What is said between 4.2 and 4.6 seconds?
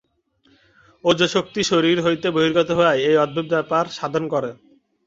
করে।